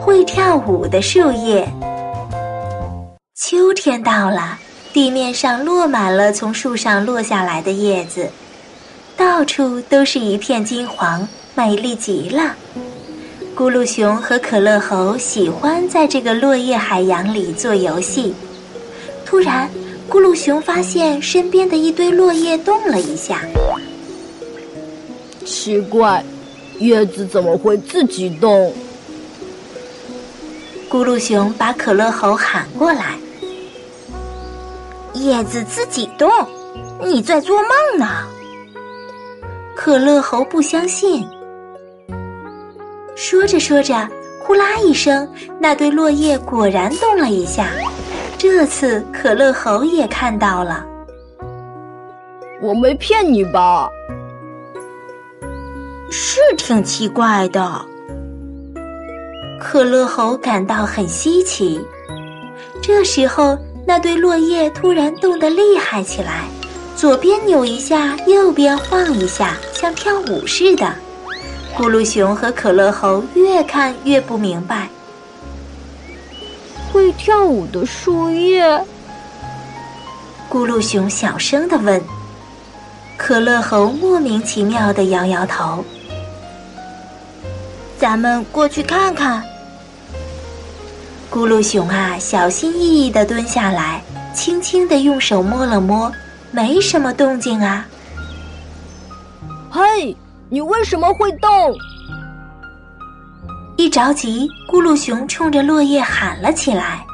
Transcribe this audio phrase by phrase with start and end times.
[0.00, 1.68] 会跳舞的树叶。
[3.34, 4.58] 秋天到了，
[4.92, 8.28] 地面上落满了从树上落下来的叶子，
[9.16, 12.54] 到处都是一片金黄，美丽极了。
[13.54, 18.34] 咕噜熊和可乐猴喜欢在这个落叶海洋里做游戏。
[19.24, 19.68] 突然，
[20.10, 23.40] 咕噜熊发现身边的一堆落叶动了一下。
[25.44, 26.22] 奇怪，
[26.78, 28.72] 叶子怎么会自己动？
[30.88, 33.18] 咕噜熊把可乐猴喊过来
[35.14, 36.30] ：“叶子自己动？
[37.02, 38.06] 你在做梦呢？”
[39.74, 41.26] 可乐猴不相信。
[43.16, 44.08] 说着说着，
[44.44, 45.28] 呼啦一声，
[45.58, 47.68] 那堆落叶果然动了一下。
[48.38, 50.86] 这次可乐猴也看到了，
[52.62, 53.88] 我没骗你吧？
[56.10, 57.84] 是挺奇怪的。
[59.68, 61.84] 可乐猴感到很稀奇。
[62.80, 66.44] 这时候，那堆落叶突然动得厉害起来，
[66.94, 70.94] 左边扭一下，右边晃一下，像跳舞似的。
[71.76, 74.88] 咕噜熊和可乐猴越看越不明白。
[76.92, 78.64] 会跳舞的树叶，
[80.48, 82.00] 咕噜熊小声的问。
[83.16, 85.84] 可乐猴莫名其妙的摇摇头。
[87.98, 89.42] 咱们过去看看。
[91.30, 94.02] 咕噜熊啊，小心翼翼地蹲下来，
[94.34, 96.10] 轻轻地用手摸了摸，
[96.50, 97.86] 没什么动静啊。
[99.70, 100.16] 嘿，
[100.48, 101.50] 你为什么会动？
[103.76, 107.04] 一着急，咕噜熊冲着落叶喊了起来。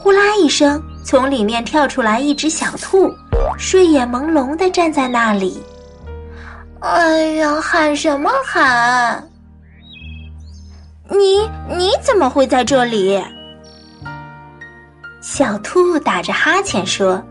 [0.00, 3.12] 呼啦一声，从里面跳出来一只小兔，
[3.58, 5.62] 睡眼朦胧地站在那里。
[6.80, 9.27] 哎呀，喊什么喊？
[11.10, 13.22] 你你怎么会在这里？
[15.20, 17.22] 小兔打着哈欠说：“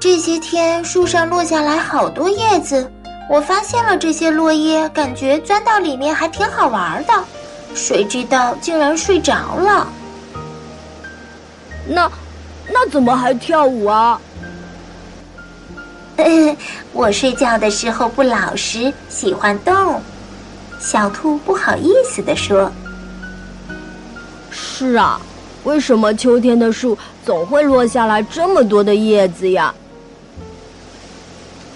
[0.00, 2.90] 这些天树上落下来好多叶子。”
[3.28, 7.12] 我发现了这些落叶，感觉钻到里面还挺好玩的，
[7.74, 9.88] 谁知道竟然睡着了。
[11.88, 12.08] 那，
[12.72, 14.20] 那怎么还跳舞啊？
[16.92, 20.00] 我睡觉的时候不老实，喜欢动。
[20.78, 22.70] 小兔不好意思地说
[24.50, 25.20] ：“是啊，
[25.64, 29.74] 为什么秋天的树总会落下来这么多的叶子呀？”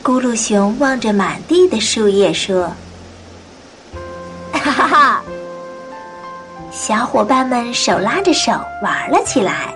[0.02, 2.72] 咕噜熊望着满地的树叶说
[4.52, 5.22] ：“哈哈哈！”
[6.72, 9.74] 小伙伴们手拉着手玩了起来。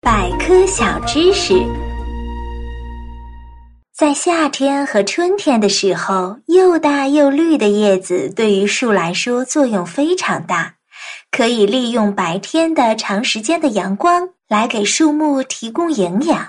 [0.00, 1.54] 百科小知识：
[4.02, 10.74] 在夏天和春天的时候，又大又绿的叶子对于树来说作用非常大，
[11.30, 14.30] 可以利用白天的长时间的阳光。
[14.48, 16.48] 来给树木提供营养。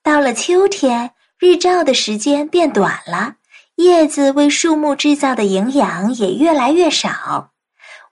[0.00, 1.10] 到了秋天，
[1.40, 3.34] 日照的时间变短了，
[3.74, 7.50] 叶子为树木制造的营养也越来越少。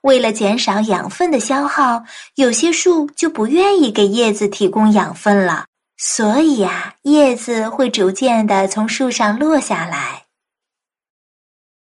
[0.01, 2.03] 为了减少养分的消耗，
[2.35, 5.63] 有些树就不愿意给叶子提供养分了。
[6.05, 10.23] 所以呀，叶子会逐渐的从树上落下来。